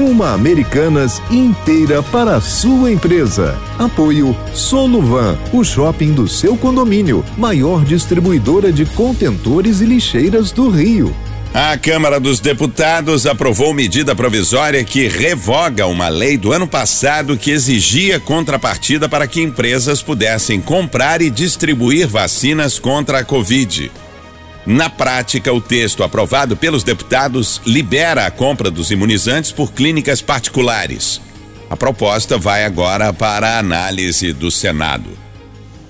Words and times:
Uma 0.00 0.32
Americanas 0.32 1.20
inteira 1.30 2.02
para 2.02 2.36
a 2.36 2.40
sua 2.40 2.90
empresa. 2.90 3.54
Apoio 3.78 4.34
Soluvan, 4.54 5.38
o 5.52 5.62
shopping 5.62 6.14
do 6.14 6.26
seu 6.26 6.56
condomínio, 6.56 7.22
maior 7.36 7.84
distribuidora 7.84 8.72
de 8.72 8.86
contentores 8.86 9.82
e 9.82 9.84
lixeiras 9.84 10.52
do 10.52 10.70
Rio. 10.70 11.14
A 11.52 11.76
Câmara 11.76 12.18
dos 12.18 12.40
Deputados 12.40 13.26
aprovou 13.26 13.74
medida 13.74 14.16
provisória 14.16 14.82
que 14.82 15.06
revoga 15.06 15.86
uma 15.86 16.08
lei 16.08 16.38
do 16.38 16.50
ano 16.50 16.66
passado 16.66 17.36
que 17.36 17.50
exigia 17.50 18.18
contrapartida 18.18 19.06
para 19.06 19.26
que 19.26 19.42
empresas 19.42 20.00
pudessem 20.00 20.62
comprar 20.62 21.20
e 21.20 21.28
distribuir 21.28 22.08
vacinas 22.08 22.78
contra 22.78 23.18
a 23.18 23.24
Covid. 23.24 23.92
Na 24.66 24.90
prática, 24.90 25.52
o 25.52 25.60
texto 25.60 26.02
aprovado 26.02 26.56
pelos 26.56 26.82
deputados 26.82 27.60
libera 27.66 28.26
a 28.26 28.30
compra 28.30 28.70
dos 28.70 28.90
imunizantes 28.90 29.50
por 29.50 29.72
clínicas 29.72 30.20
particulares. 30.20 31.20
A 31.68 31.76
proposta 31.76 32.36
vai 32.36 32.64
agora 32.64 33.12
para 33.12 33.50
a 33.50 33.58
análise 33.58 34.32
do 34.32 34.50
Senado. 34.50 35.08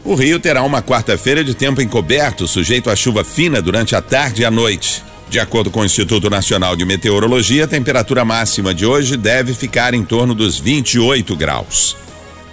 O 0.04 0.14
Rio 0.14 0.38
terá 0.38 0.62
uma 0.62 0.82
quarta-feira 0.82 1.42
de 1.42 1.54
tempo 1.54 1.82
encoberto, 1.82 2.46
sujeito 2.46 2.88
a 2.90 2.96
chuva 2.96 3.24
fina 3.24 3.60
durante 3.60 3.94
a 3.94 4.00
tarde 4.00 4.42
e 4.42 4.44
a 4.44 4.50
noite. 4.50 5.02
De 5.28 5.38
acordo 5.38 5.70
com 5.70 5.80
o 5.80 5.84
Instituto 5.84 6.28
Nacional 6.28 6.74
de 6.74 6.84
Meteorologia, 6.84 7.64
a 7.64 7.68
temperatura 7.68 8.24
máxima 8.24 8.74
de 8.74 8.84
hoje 8.84 9.16
deve 9.16 9.54
ficar 9.54 9.94
em 9.94 10.04
torno 10.04 10.34
dos 10.34 10.58
28 10.58 11.36
graus. 11.36 11.96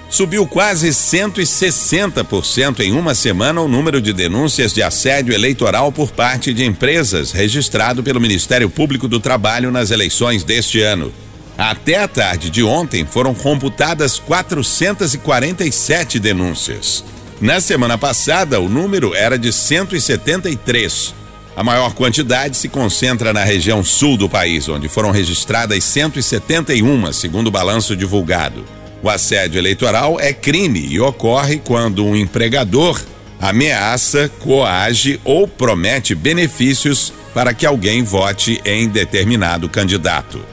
Subiu 0.10 0.48
quase 0.48 0.90
160% 0.90 2.80
em 2.80 2.94
uma 2.94 3.14
semana 3.14 3.60
o 3.60 3.68
número 3.68 4.00
de 4.00 4.14
denúncias 4.14 4.74
de 4.74 4.82
assédio 4.82 5.34
eleitoral 5.34 5.92
por 5.92 6.12
parte 6.12 6.54
de 6.54 6.64
empresas 6.64 7.34
registrado 7.34 8.02
pelo 8.02 8.22
Ministério 8.22 8.70
Público 8.70 9.06
do 9.08 9.20
Trabalho 9.20 9.70
nas 9.70 9.92
eleições 9.92 10.46
deste 10.46 10.82
ano. 10.82 11.12
Até 11.58 11.98
a 11.98 12.08
tarde 12.08 12.50
de 12.50 12.64
ontem 12.64 13.06
foram 13.06 13.34
computadas 13.34 14.18
447 14.18 16.20
denúncias. 16.20 17.04
Na 17.42 17.60
semana 17.60 17.98
passada, 17.98 18.62
o 18.62 18.70
número 18.70 19.14
era 19.14 19.38
de 19.38 19.52
173. 19.52 21.14
A 21.56 21.64
maior 21.64 21.94
quantidade 21.94 22.56
se 22.56 22.70
concentra 22.70 23.34
na 23.34 23.44
região 23.44 23.84
sul 23.84 24.16
do 24.16 24.30
país, 24.30 24.70
onde 24.70 24.88
foram 24.88 25.12
registradas 25.12 25.84
171, 25.84 27.12
segundo 27.12 27.48
o 27.48 27.52
balanço 27.52 27.96
divulgado. 27.96 28.77
O 29.02 29.10
assédio 29.10 29.60
eleitoral 29.60 30.20
é 30.20 30.34
crime 30.34 30.86
e 30.88 31.00
ocorre 31.00 31.58
quando 31.58 32.06
um 32.06 32.16
empregador 32.16 33.00
ameaça, 33.40 34.30
coage 34.40 35.20
ou 35.24 35.48
promete 35.48 36.16
benefícios 36.16 37.14
para 37.34 37.54
que 37.54 37.66
alguém 37.66 38.04
vote 38.04 38.60
em 38.66 38.88
determinado 38.88 39.70
candidato. 39.70 40.44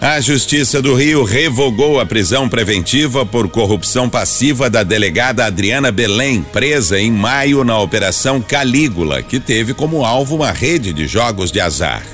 A 0.00 0.20
Justiça 0.20 0.80
do 0.80 0.94
Rio 0.94 1.24
revogou 1.24 1.98
a 1.98 2.06
prisão 2.06 2.48
preventiva 2.48 3.26
por 3.26 3.48
corrupção 3.48 4.08
passiva 4.08 4.70
da 4.70 4.84
delegada 4.84 5.44
Adriana 5.44 5.90
Belém, 5.90 6.40
presa 6.40 7.00
em 7.00 7.10
maio 7.10 7.64
na 7.64 7.78
Operação 7.80 8.40
Calígula, 8.40 9.22
que 9.22 9.40
teve 9.40 9.74
como 9.74 10.04
alvo 10.04 10.36
uma 10.36 10.52
rede 10.52 10.92
de 10.92 11.08
jogos 11.08 11.50
de 11.50 11.60
azar. 11.60 12.04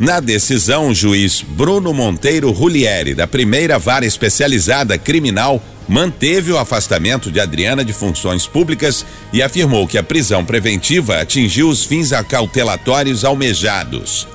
Na 0.00 0.18
decisão, 0.18 0.88
o 0.88 0.94
juiz 0.94 1.44
Bruno 1.46 1.92
Monteiro 1.92 2.50
Rulieri, 2.52 3.12
da 3.12 3.26
primeira 3.26 3.78
vara 3.78 4.06
especializada 4.06 4.96
criminal, 4.96 5.62
manteve 5.86 6.50
o 6.50 6.56
afastamento 6.56 7.30
de 7.30 7.38
Adriana 7.38 7.84
de 7.84 7.92
funções 7.92 8.46
públicas 8.46 9.04
e 9.30 9.42
afirmou 9.42 9.86
que 9.86 9.98
a 9.98 10.02
prisão 10.02 10.42
preventiva 10.42 11.20
atingiu 11.20 11.68
os 11.68 11.84
fins 11.84 12.14
acautelatórios 12.14 13.26
almejados. 13.26 14.26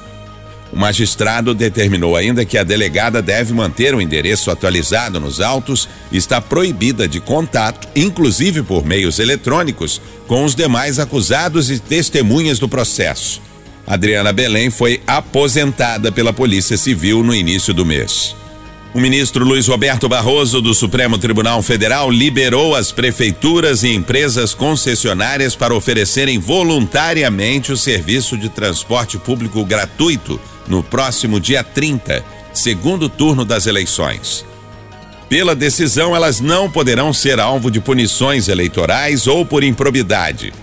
O 0.72 0.78
magistrado 0.78 1.52
determinou 1.56 2.16
ainda 2.16 2.46
que 2.46 2.60
a 2.60 2.64
delegada 2.64 3.20
deve 3.20 3.52
manter 3.52 3.96
o 3.96 4.02
endereço 4.02 4.52
atualizado 4.52 5.20
nos 5.20 5.42
autos 5.42 5.90
e 6.12 6.18
está 6.18 6.40
proibida 6.40 7.08
de 7.08 7.20
contato, 7.20 7.88
inclusive 7.96 8.62
por 8.62 8.86
meios 8.86 9.18
eletrônicos, 9.18 10.00
com 10.28 10.46
os 10.46 10.54
demais 10.54 11.00
acusados 11.00 11.72
e 11.72 11.80
testemunhas 11.80 12.60
do 12.60 12.70
processo. 12.70 13.45
Adriana 13.88 14.34
Belém 14.34 14.70
foi 14.70 15.02
aposentada 15.06 16.12
pela 16.12 16.34
Polícia 16.34 16.78
Civil 16.78 17.24
no 17.24 17.36
início 17.36 17.74
do 17.74 17.86
mês. 17.86 18.36
O 18.96 19.00
ministro 19.00 19.44
Luiz 19.44 19.68
Roberto 19.68 20.08
Barroso, 20.08 20.62
do 20.62 20.74
Supremo 20.74 21.18
Tribunal 21.18 21.62
Federal, 21.62 22.10
liberou 22.10 22.74
as 22.74 22.94
prefeituras 22.94 23.84
e 23.84 23.94
empresas 23.94 24.54
concessionárias 24.54 25.54
para 25.54 25.76
oferecerem 25.76 26.40
voluntariamente 26.40 27.74
o 27.74 27.78
serviço 27.78 28.38
de 28.38 28.48
transporte 28.48 29.18
público 29.18 29.66
gratuito 29.66 30.40
no 30.66 30.82
próximo 30.82 31.42
dia 31.42 31.62
30, 31.62 32.24
segundo 32.54 33.10
turno 33.10 33.44
das 33.44 33.68
eleições. 33.68 34.46
Pela 35.28 35.54
decisão, 35.54 36.16
elas 36.16 36.40
não 36.40 36.72
poderão 36.72 37.12
ser 37.12 37.40
alvo 37.40 37.70
de 37.70 37.82
punições 37.82 38.48
eleitorais 38.48 39.28
ou 39.28 39.46
por 39.46 39.62
improbidade. 39.64 40.54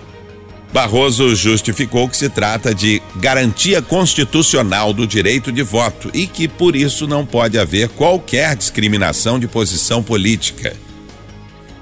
Barroso 0.72 1.34
justificou 1.34 2.08
que 2.08 2.16
se 2.16 2.30
trata 2.30 2.74
de 2.74 3.02
garantia 3.16 3.82
constitucional 3.82 4.94
do 4.94 5.06
direito 5.06 5.52
de 5.52 5.62
voto 5.62 6.10
e 6.14 6.26
que 6.26 6.48
por 6.48 6.74
isso 6.74 7.06
não 7.06 7.26
pode 7.26 7.58
haver 7.58 7.90
qualquer 7.90 8.56
discriminação 8.56 9.38
de 9.38 9.46
posição 9.46 10.02
política. 10.02 10.74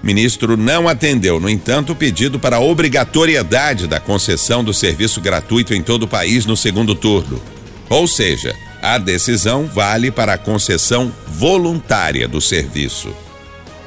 O 0.03 0.06
ministro 0.06 0.56
não 0.56 0.89
atendeu, 0.89 1.39
no 1.39 1.49
entanto, 1.49 1.93
o 1.93 1.97
pedido 1.97 2.41
para 2.41 2.56
a 2.56 2.61
obrigatoriedade 2.61 3.87
da 3.87 4.01
concessão 4.01 4.65
do 4.65 4.75
serviço 4.75 5.21
gratuito 5.21 5.72
em 5.72 5.83
todo 5.83 6.05
o 6.05 6.09
país 6.09 6.45
no 6.45 6.57
segundo 6.57 6.95
turno. 6.95 7.41
Ou 7.89 8.09
seja, 8.09 8.57
a 8.83 8.99
decisão 8.99 9.67
vale 9.67 10.11
para 10.11 10.34
a 10.34 10.39
concessão 10.39 11.12
voluntária 11.28 12.27
do 12.27 12.41
serviço. 12.41 13.15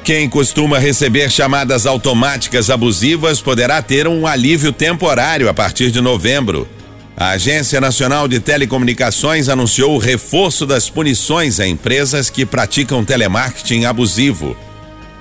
Quem 0.03 0.27
costuma 0.27 0.79
receber 0.79 1.31
chamadas 1.31 1.85
automáticas 1.85 2.69
abusivas 2.69 3.39
poderá 3.39 3.81
ter 3.81 4.05
um 4.05 4.27
alívio 4.27 4.73
temporário 4.73 5.47
a 5.47 5.53
partir 5.53 5.91
de 5.91 6.01
novembro. 6.01 6.67
A 7.15 7.29
Agência 7.29 7.79
Nacional 7.79 8.27
de 8.27 8.41
Telecomunicações 8.41 9.47
anunciou 9.47 9.95
o 9.95 9.97
reforço 9.97 10.65
das 10.65 10.89
punições 10.89 11.57
a 11.61 11.65
empresas 11.65 12.29
que 12.29 12.45
praticam 12.45 13.05
telemarketing 13.05 13.85
abusivo. 13.85 14.57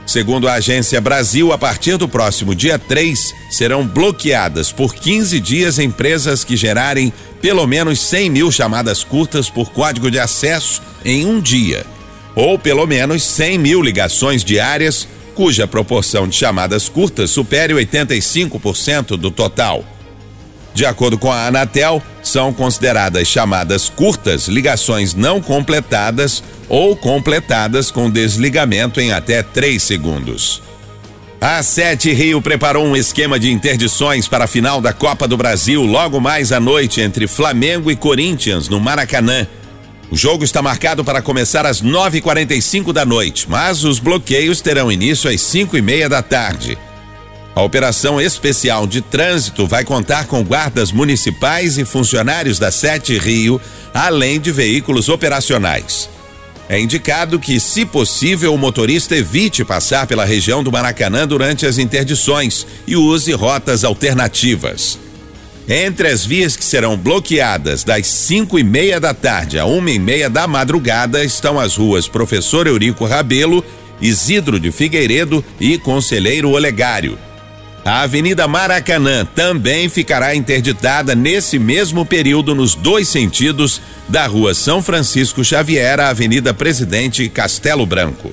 Segundo 0.04 0.48
a 0.48 0.54
Agência 0.54 1.00
Brasil, 1.00 1.52
a 1.52 1.58
partir 1.58 1.96
do 1.96 2.08
próximo 2.08 2.52
dia 2.52 2.76
3, 2.76 3.32
serão 3.50 3.86
bloqueadas 3.86 4.72
por 4.72 4.96
15 4.96 5.38
dias 5.38 5.78
empresas 5.78 6.42
que 6.42 6.56
gerarem 6.56 7.12
pelo 7.40 7.68
menos 7.68 8.00
100 8.00 8.30
mil 8.30 8.50
chamadas 8.50 9.04
curtas 9.04 9.48
por 9.48 9.70
código 9.70 10.10
de 10.10 10.18
acesso 10.18 10.82
em 11.04 11.24
um 11.24 11.40
dia, 11.40 11.86
ou 12.34 12.58
pelo 12.58 12.86
menos 12.86 13.22
100 13.22 13.58
mil 13.58 13.82
ligações 13.82 14.44
diárias, 14.44 15.06
cuja 15.34 15.66
proporção 15.66 16.28
de 16.28 16.36
chamadas 16.36 16.88
curtas 16.88 17.30
supere 17.30 17.74
85% 17.74 19.16
do 19.16 19.30
total. 19.30 19.84
De 20.74 20.86
acordo 20.86 21.18
com 21.18 21.30
a 21.30 21.46
Anatel, 21.46 22.02
são 22.22 22.52
consideradas 22.52 23.28
chamadas 23.28 23.88
curtas 23.88 24.48
ligações 24.48 25.14
não 25.14 25.40
completadas 25.40 26.42
ou 26.68 26.96
completadas 26.96 27.90
com 27.90 28.10
desligamento 28.10 29.00
em 29.00 29.12
até 29.12 29.42
3 29.42 29.82
segundos. 29.82 30.62
A 31.40 31.60
Sete 31.62 32.12
Rio 32.12 32.40
preparou 32.40 32.86
um 32.86 32.96
esquema 32.96 33.38
de 33.38 33.50
interdições 33.50 34.28
para 34.28 34.44
a 34.44 34.46
final 34.46 34.80
da 34.80 34.92
Copa 34.92 35.26
do 35.26 35.36
Brasil 35.36 35.82
logo 35.82 36.20
mais 36.20 36.52
à 36.52 36.60
noite 36.60 37.00
entre 37.00 37.26
Flamengo 37.26 37.90
e 37.90 37.96
Corinthians 37.96 38.68
no 38.68 38.78
Maracanã. 38.78 39.46
O 40.12 40.16
jogo 40.16 40.44
está 40.44 40.60
marcado 40.60 41.02
para 41.02 41.22
começar 41.22 41.64
às 41.64 41.80
9h45 41.80 42.92
da 42.92 43.02
noite, 43.02 43.46
mas 43.48 43.82
os 43.82 43.98
bloqueios 43.98 44.60
terão 44.60 44.92
início 44.92 45.30
às 45.30 45.40
5 45.40 45.74
e 45.74 45.80
meia 45.80 46.06
da 46.06 46.20
tarde. 46.20 46.76
A 47.54 47.62
operação 47.62 48.20
especial 48.20 48.86
de 48.86 49.00
trânsito 49.00 49.66
vai 49.66 49.86
contar 49.86 50.26
com 50.26 50.44
guardas 50.44 50.92
municipais 50.92 51.78
e 51.78 51.86
funcionários 51.86 52.58
da 52.58 52.70
Sete 52.70 53.16
Rio, 53.16 53.58
além 53.94 54.38
de 54.38 54.52
veículos 54.52 55.08
operacionais. 55.08 56.10
É 56.68 56.78
indicado 56.78 57.38
que, 57.38 57.58
se 57.58 57.86
possível, 57.86 58.52
o 58.52 58.58
motorista 58.58 59.16
evite 59.16 59.64
passar 59.64 60.06
pela 60.06 60.26
região 60.26 60.62
do 60.62 60.70
Maracanã 60.70 61.26
durante 61.26 61.64
as 61.64 61.78
interdições 61.78 62.66
e 62.86 62.96
use 62.96 63.32
rotas 63.32 63.82
alternativas. 63.82 64.98
Entre 65.68 66.08
as 66.08 66.26
vias 66.26 66.56
que 66.56 66.64
serão 66.64 66.96
bloqueadas 66.96 67.84
das 67.84 68.06
5 68.06 68.58
e 68.58 68.64
meia 68.64 68.98
da 68.98 69.14
tarde 69.14 69.58
a 69.58 69.64
uma 69.64 69.90
e 69.90 69.98
meia 69.98 70.28
da 70.28 70.46
madrugada 70.46 71.24
estão 71.24 71.58
as 71.58 71.76
ruas 71.76 72.08
Professor 72.08 72.66
Eurico 72.66 73.06
Rabelo, 73.06 73.64
Isidro 74.00 74.58
de 74.58 74.72
Figueiredo 74.72 75.44
e 75.60 75.78
Conselheiro 75.78 76.50
Olegário. 76.50 77.16
A 77.84 78.02
Avenida 78.02 78.46
Maracanã 78.46 79.24
também 79.24 79.88
ficará 79.88 80.34
interditada 80.34 81.14
nesse 81.14 81.58
mesmo 81.58 82.06
período 82.06 82.54
nos 82.54 82.74
dois 82.74 83.08
sentidos 83.08 83.80
da 84.08 84.26
Rua 84.26 84.54
São 84.54 84.82
Francisco 84.82 85.44
Xavier 85.44 85.98
à 85.98 86.08
Avenida 86.10 86.54
Presidente 86.54 87.28
Castelo 87.28 87.84
Branco. 87.84 88.32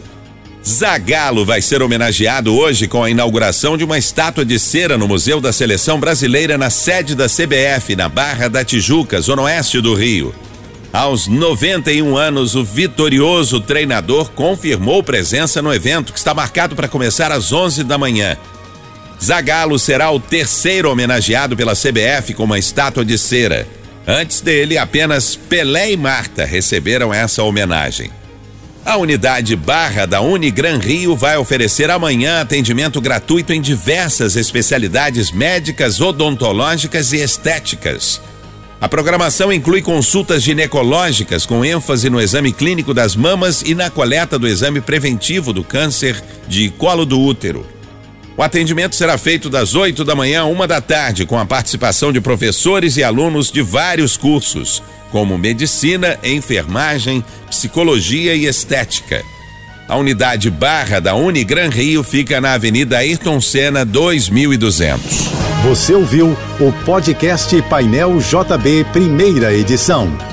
Zagalo 0.66 1.46
vai 1.46 1.62
ser 1.62 1.82
homenageado 1.82 2.54
hoje 2.54 2.88
com 2.88 3.04
a 3.04 3.10
inauguração 3.10 3.78
de 3.78 3.84
uma 3.84 3.98
estátua 3.98 4.44
de 4.44 4.60
cera 4.60 4.98
no 4.98 5.08
Museu 5.08 5.40
da 5.40 5.54
Seleção 5.54 6.00
Brasileira 6.00 6.58
na 6.58 6.70
sede 6.70 7.16
da 7.16 7.28
CBF, 7.28 7.96
na 7.96 8.10
Barra 8.10 8.50
da 8.50 8.64
Tijuca, 8.64 9.22
zona 9.22 9.44
oeste 9.44 9.80
do 9.80 9.94
Rio. 9.94 10.36
Aos 10.92 11.28
91 11.28 12.18
anos, 12.18 12.56
o 12.56 12.64
vitorioso 12.64 13.62
treinador 13.62 14.32
confirmou 14.32 15.02
presença 15.04 15.62
no 15.62 15.74
evento 15.74 16.12
que 16.12 16.20
está 16.20 16.34
marcado 16.34 16.76
para 16.76 16.88
começar 16.88 17.32
às 17.32 17.54
11 17.54 17.84
da 17.84 17.98
manhã. 17.98 18.38
Zagalo 19.22 19.78
será 19.78 20.12
o 20.12 20.20
terceiro 20.20 20.90
homenageado 20.92 21.56
pela 21.56 21.74
CBF 21.74 22.34
com 22.34 22.44
uma 22.44 22.60
estátua 22.60 23.06
de 23.06 23.18
cera. 23.18 23.68
Antes 24.08 24.42
dele, 24.42 24.78
apenas 24.78 25.36
Pelé 25.36 25.92
e 25.92 25.98
Marta 25.98 26.44
receberam 26.44 27.14
essa 27.14 27.44
homenagem. 27.44 28.10
A 28.86 28.98
unidade 28.98 29.56
Barra 29.56 30.06
da 30.06 30.22
Unigran 30.22 30.80
Rio 30.80 31.16
vai 31.16 31.38
oferecer 31.38 31.92
amanhã 31.92 32.42
atendimento 32.42 33.00
gratuito 33.02 33.54
em 33.54 33.62
diversas 33.62 34.36
especialidades 34.36 35.32
médicas, 35.32 36.00
odontológicas 36.00 37.12
e 37.12 37.18
estéticas. 37.18 38.22
A 38.82 38.88
programação 38.88 39.52
inclui 39.52 39.82
consultas 39.82 40.42
ginecológicas 40.42 41.46
com 41.46 41.66
ênfase 41.66 42.10
no 42.10 42.22
exame 42.22 42.54
clínico 42.54 42.94
das 42.94 43.16
mamas 43.16 43.62
e 43.62 43.76
na 43.76 43.90
coleta 43.90 44.40
do 44.40 44.48
exame 44.48 44.80
preventivo 44.80 45.52
do 45.52 45.64
câncer 45.64 46.24
de 46.48 46.70
colo 46.70 47.06
do 47.06 47.20
útero. 47.20 47.66
O 48.38 48.42
atendimento 48.42 48.96
será 48.96 49.18
feito 49.18 49.50
das 49.50 49.76
8 49.76 50.06
da 50.06 50.16
manhã 50.16 50.44
a 50.44 50.46
uma 50.46 50.66
da 50.66 50.80
tarde, 50.80 51.26
com 51.26 51.38
a 51.38 51.46
participação 51.46 52.14
de 52.14 52.22
professores 52.22 52.96
e 52.96 53.04
alunos 53.04 53.52
de 53.52 53.62
vários 53.62 54.16
cursos 54.16 54.82
como 55.12 55.38
medicina, 55.38 56.18
enfermagem, 56.24 57.24
psicologia 57.50 58.36
e 58.36 58.46
estética. 58.46 59.24
A 59.88 59.98
unidade 59.98 60.52
Barra 60.52 61.00
da 61.00 61.16
Unigran 61.16 61.70
Rio 61.70 62.04
fica 62.04 62.40
na 62.40 62.54
Avenida 62.54 63.00
Ayrton 63.00 63.42
Senna 63.42 63.84
2200. 63.84 65.30
Você 65.64 65.94
ouviu 65.94 66.38
o 66.60 66.72
podcast 66.86 67.60
Painel 67.64 68.18
JB, 68.20 68.86
primeira 68.94 69.52
edição. 69.52 70.29